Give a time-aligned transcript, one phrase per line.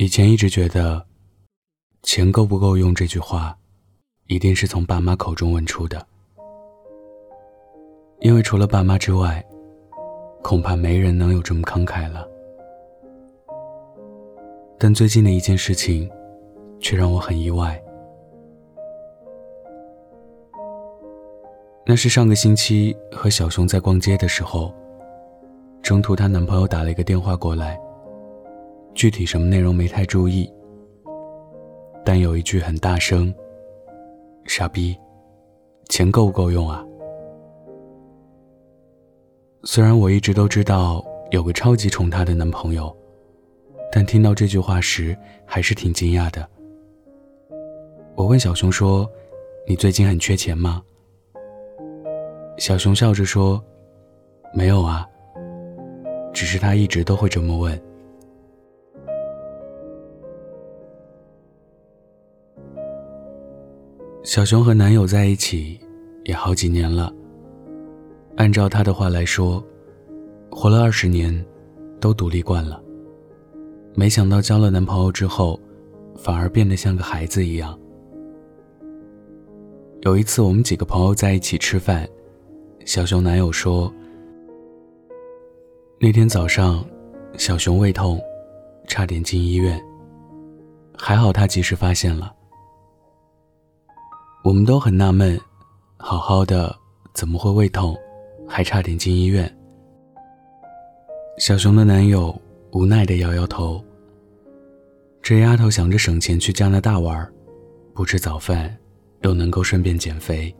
[0.00, 1.04] 以前一直觉得，
[2.02, 3.54] 钱够不够用这句话，
[4.28, 6.06] 一定是从爸妈口中问出的，
[8.20, 9.44] 因为除了爸妈之外，
[10.42, 12.26] 恐怕没人能有这么慷慨了。
[14.78, 16.10] 但最近的一件事情，
[16.80, 17.78] 却让我很意外。
[21.84, 24.72] 那是上个星期和小熊在逛街的时候，
[25.82, 27.78] 中途她男朋友打了一个电话过来。
[29.00, 30.46] 具体什么内容没太注意，
[32.04, 33.34] 但有一句很大声
[34.44, 34.94] ：“傻逼，
[35.88, 36.84] 钱够不够用啊？”
[39.64, 42.94] 虽然我一直都知道有个超级宠她的男朋友，
[43.90, 46.46] 但听到这句话时还是挺惊讶的。
[48.14, 49.10] 我问小熊说
[49.66, 50.82] ：“你最近很缺钱吗？”
[52.58, 53.64] 小熊笑着说
[54.52, 55.08] ：“没有啊，
[56.34, 57.82] 只是他一直都会这么问。”
[64.22, 65.80] 小熊和男友在一起
[66.24, 67.12] 也好几年了。
[68.36, 69.64] 按照她的话来说，
[70.50, 71.44] 活了二十年，
[71.98, 72.82] 都独立惯了。
[73.94, 75.58] 没想到交了男朋友之后，
[76.16, 77.78] 反而变得像个孩子一样。
[80.02, 82.06] 有一次我们几个朋友在一起吃饭，
[82.84, 83.92] 小熊男友说，
[85.98, 86.84] 那天早上，
[87.38, 88.20] 小熊胃痛，
[88.86, 89.82] 差点进医院，
[90.96, 92.34] 还好他及时发现了。
[94.50, 95.40] 我们都很纳闷，
[95.96, 96.76] 好好的
[97.14, 97.96] 怎么会胃痛，
[98.48, 99.48] 还差点进医院？
[101.38, 102.36] 小熊的男友
[102.72, 103.80] 无奈的摇摇头。
[105.22, 107.32] 这丫头想着省钱去加拿大玩，
[107.94, 108.76] 不吃早饭，
[109.20, 110.52] 又能够顺便减肥，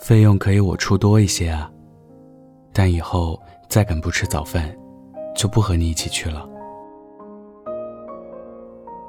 [0.00, 1.68] 费用可以我出多一些啊，
[2.72, 3.36] 但以后
[3.68, 4.72] 再敢不吃早饭，
[5.34, 6.48] 就不和你一起去了。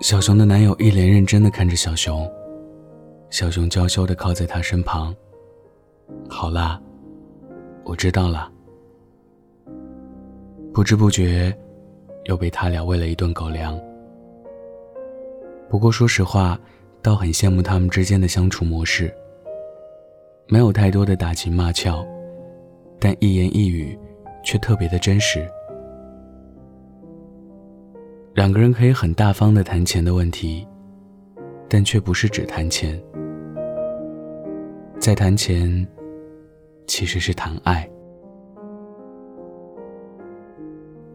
[0.00, 2.24] 小熊的男友一脸认真的看着小熊。
[3.30, 5.14] 小熊娇羞的靠在他身旁。
[6.28, 6.80] 好啦，
[7.84, 8.50] 我知道了。
[10.72, 11.56] 不知不觉，
[12.24, 13.78] 又被他俩喂了一顿狗粮。
[15.68, 16.58] 不过说实话，
[17.02, 19.12] 倒很羡慕他们之间的相处模式。
[20.46, 22.06] 没有太多的打情骂俏，
[22.98, 23.98] 但一言一语
[24.42, 25.46] 却特别的真实。
[28.34, 30.66] 两个人可以很大方的谈钱的问题。
[31.68, 32.98] 但却不是只谈钱，
[34.98, 35.86] 在谈钱，
[36.86, 37.88] 其实是谈爱。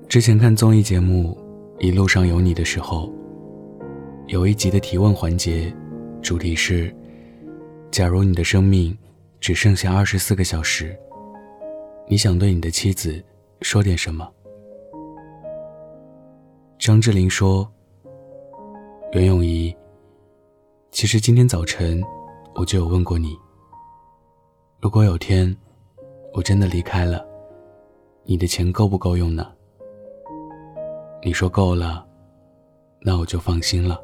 [0.07, 1.35] 之前看综艺节目
[1.83, 3.11] 《一路上有你》的时候，
[4.27, 5.75] 有一集的提问环节，
[6.21, 6.95] 主题是：
[7.89, 8.95] 假如你的生命
[9.39, 10.95] 只剩下二十四个小时，
[12.07, 13.19] 你想对你的妻子
[13.61, 14.29] 说点什么？
[16.77, 17.67] 张智霖说
[19.13, 19.75] ：“袁咏仪。”
[21.03, 22.01] 其实今天早晨，
[22.55, 23.37] 我就有问过你。
[24.79, 25.53] 如果有天，
[26.31, 27.27] 我真的离开了，
[28.23, 29.51] 你的钱够不够用呢？
[31.21, 32.07] 你说够了，
[33.01, 34.01] 那我就放心了。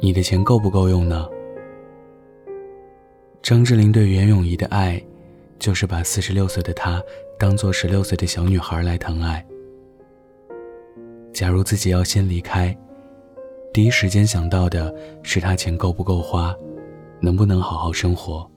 [0.00, 1.28] 你的钱够不够用呢？
[3.42, 4.98] 张智霖对袁咏仪的爱，
[5.58, 7.02] 就是把四十六岁的她
[7.38, 9.46] 当做十六岁的小女孩来疼爱。
[11.34, 12.74] 假如自己要先离开。
[13.74, 16.54] 第一时间想到的是他钱够不够花，
[17.18, 18.48] 能不能好好生活。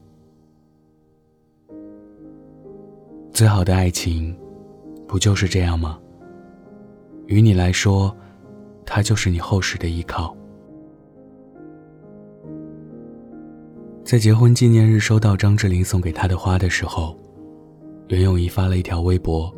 [3.32, 4.38] 最好的爱情，
[5.08, 6.00] 不就是这样吗？
[7.26, 8.16] 于你来说，
[8.86, 10.38] 他就是你后世的依靠。
[14.04, 17.18] 在结婚纪念日收到张智霖送给他的花的时候，
[18.10, 19.52] 袁咏仪发了一条微博：“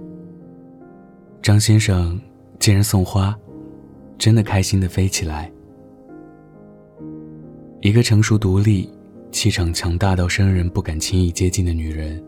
[1.43, 2.17] 张先生
[2.59, 3.37] 竟然送花。”
[4.19, 5.49] 真的开心的飞起来。
[7.81, 8.87] 一个成熟独立、
[9.31, 12.21] 气场强大到生人不敢轻易接近的女人，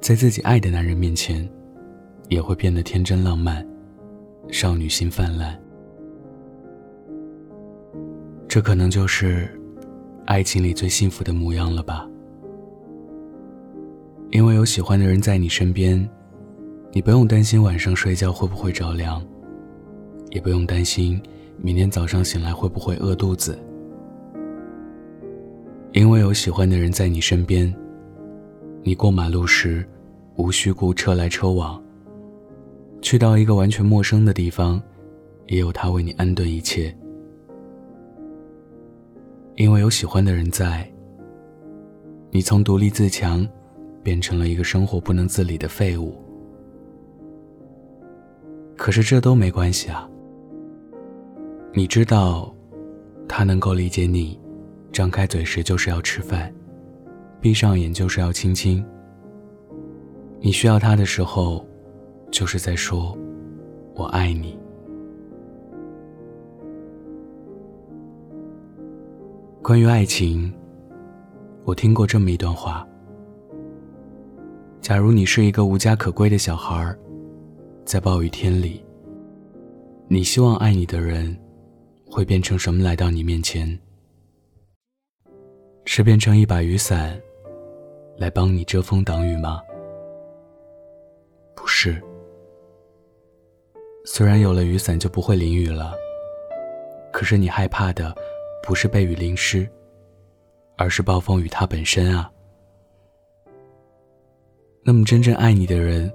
[0.00, 1.46] 在自己爱的男人面前，
[2.30, 3.64] 也会变得天真浪漫、
[4.48, 5.60] 少女心泛滥。
[8.48, 9.48] 这可能就是
[10.24, 12.08] 爱情里最幸福的模样了吧？
[14.30, 16.08] 因为有喜欢的人在你身边，
[16.92, 19.22] 你不用担心晚上睡觉会不会着凉。
[20.34, 21.18] 也不用担心
[21.56, 23.56] 明天早上醒来会不会饿肚子，
[25.92, 27.72] 因为有喜欢的人在你身边。
[28.82, 29.86] 你过马路时，
[30.34, 31.80] 无需顾车来车往。
[33.00, 34.82] 去到一个完全陌生的地方，
[35.46, 36.94] 也有他为你安顿一切。
[39.54, 40.90] 因为有喜欢的人在，
[42.32, 43.46] 你从独立自强，
[44.02, 46.12] 变成了一个生活不能自理的废物。
[48.76, 50.10] 可是这都没关系啊。
[51.76, 52.54] 你知道，
[53.28, 54.38] 他能够理解你，
[54.92, 56.54] 张开嘴时就是要吃饭，
[57.40, 58.82] 闭上眼就是要亲亲。
[60.38, 61.66] 你需要他的时候，
[62.30, 63.18] 就是在说
[63.96, 64.56] “我爱你”。
[69.60, 70.54] 关于爱情，
[71.64, 72.86] 我听过这么一段话：
[74.80, 76.96] 假如你是一个无家可归的小孩，
[77.84, 78.80] 在暴雨天里，
[80.06, 81.36] 你希望爱你的人
[82.14, 83.76] 会变成什么来到你面前？
[85.84, 87.20] 是变成一把雨伞，
[88.16, 89.60] 来帮你遮风挡雨吗？
[91.56, 92.00] 不是。
[94.04, 95.92] 虽然有了雨伞就不会淋雨了，
[97.12, 98.14] 可是你害怕的。
[98.62, 99.68] 不是被雨淋湿，
[100.78, 102.30] 而是暴风雨它本身啊。
[104.84, 106.10] 那么，真正爱你的人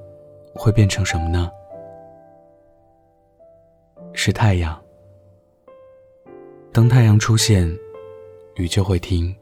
[0.56, 1.52] 会变成什么呢？
[4.14, 4.82] 是太阳。
[6.72, 7.68] 当太阳出现，
[8.56, 9.36] 雨就会停，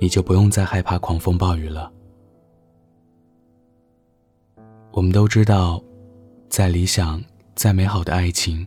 [0.00, 1.92] 你就不用再害怕狂风暴雨了。
[4.90, 5.82] 我们都知道，
[6.48, 7.22] 再理想、
[7.54, 8.66] 再美好的爱情，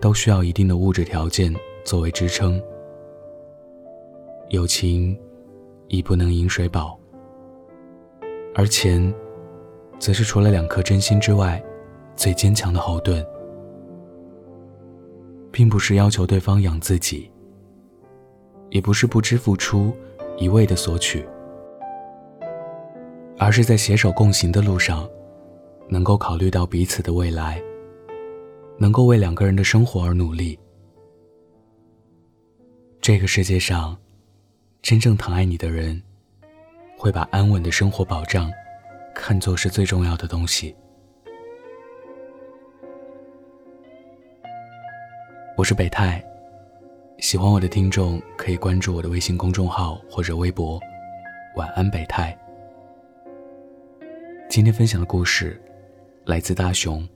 [0.00, 1.54] 都需要一定的物质条件。
[1.82, 2.62] 作为支撑，
[4.50, 5.18] 友情
[5.88, 6.96] 亦不能饮水饱，
[8.54, 9.12] 而钱，
[9.98, 11.60] 则是除了两颗真心之外，
[12.14, 13.26] 最坚强的后盾。
[15.50, 17.30] 并不是要求对方养自己，
[18.70, 19.94] 也不是不知付出，
[20.36, 21.26] 一味的索取，
[23.38, 25.08] 而是在携手共行的路上，
[25.88, 27.60] 能够考虑到彼此的未来，
[28.78, 30.58] 能够为两个人的生活而努力。
[33.00, 33.96] 这个世界上，
[34.82, 36.00] 真正疼爱你的人，
[36.96, 38.50] 会把安稳的生活保障
[39.14, 40.76] 看作是最重要的东西。
[45.60, 46.24] 我是北泰，
[47.18, 50.80] 喜欢我的听众可以关注我的微信公众号或者微博
[51.54, 52.34] “晚安北泰”。
[54.48, 55.60] 今天分享的故事
[56.24, 57.06] 来自大熊，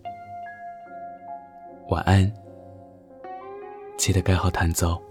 [1.89, 2.31] 晚安，
[3.97, 5.03] 记得盖好弹奏。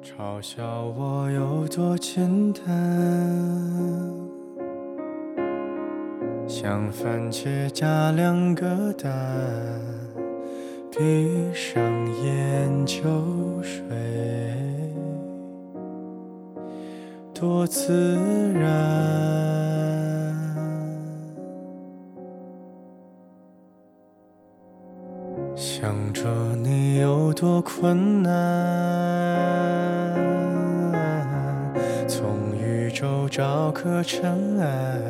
[0.00, 2.62] 嘲笑我有多简单，
[6.46, 9.10] 像番茄加两个蛋，
[10.96, 11.82] 闭上
[12.22, 13.02] 眼就
[13.62, 13.82] 睡，
[17.34, 18.16] 多自
[18.54, 18.62] 然。
[25.56, 26.30] 想着
[26.62, 28.32] 你有多困难，
[32.06, 35.00] 从宇宙找颗尘埃，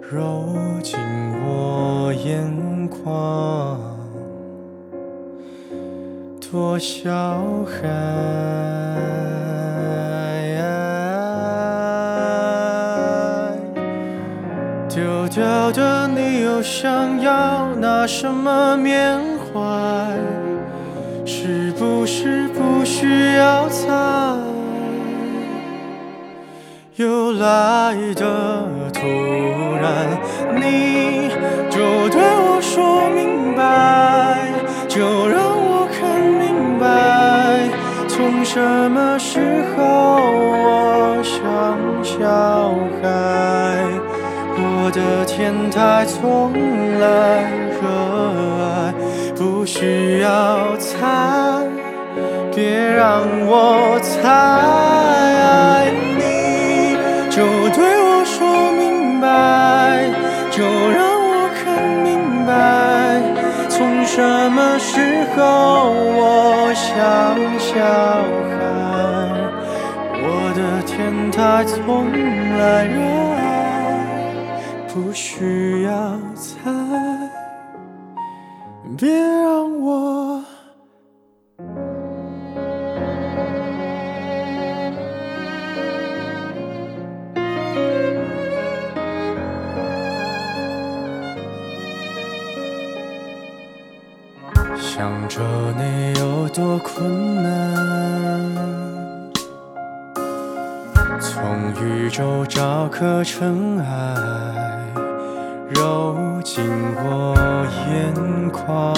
[0.00, 0.44] 揉
[0.80, 0.96] 进
[1.44, 3.14] 我眼眶，
[6.54, 7.10] 多小
[7.66, 7.82] 孩。
[14.88, 19.58] 丢掉的你又想要拿什么缅怀？
[21.26, 23.92] 是不是不需要猜？
[26.94, 29.00] 又来的突
[29.82, 30.06] 然，
[30.54, 31.30] 你
[31.68, 34.33] 就对我说明白，
[38.54, 39.40] 什么时
[39.74, 42.20] 候我像小
[43.02, 43.02] 孩。
[44.56, 46.52] 我的天台从
[47.00, 47.82] 来热
[48.62, 48.94] 爱，
[49.34, 51.66] 不需要猜，
[52.54, 55.90] 别让我猜。
[56.16, 56.94] 你
[57.30, 57.42] 就
[57.74, 60.06] 对我说明白，
[60.52, 62.54] 就让我看明白，
[63.68, 68.43] 从什么时候我像小孩。
[71.34, 72.10] 他从
[72.56, 73.44] 来热爱。
[74.94, 75.90] 不需要
[76.36, 76.70] 猜，
[78.96, 80.40] 别让我
[94.76, 95.40] 想着
[95.76, 97.93] 你有多困难，
[101.82, 103.84] 宇宙找颗尘埃。
[105.70, 106.64] 揉进
[106.96, 107.34] 我
[107.88, 108.12] 眼
[108.50, 108.94] 眶，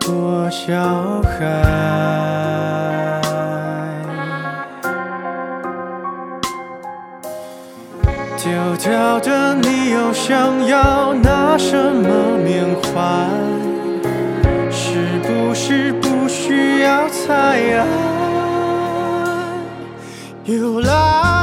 [0.00, 0.72] 多小
[1.22, 1.30] 孩。
[8.38, 12.08] 丢掉的你又想要拿什么
[12.42, 13.28] 缅怀，
[14.70, 17.32] 是不是不需要猜
[17.76, 18.21] 爱？
[20.44, 21.41] 又来